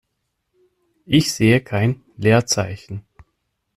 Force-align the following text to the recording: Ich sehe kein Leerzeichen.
Ich 1.05 1.31
sehe 1.31 1.61
kein 1.61 2.01
Leerzeichen. 2.17 3.05